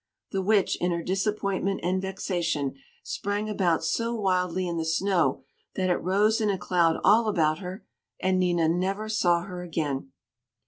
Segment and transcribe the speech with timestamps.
[0.31, 5.43] The Witch, in her disappointment and vexation, sprang about so wildly in the snow
[5.75, 7.85] that it rose in a cloud all about her,
[8.19, 10.11] and Nina never saw her again.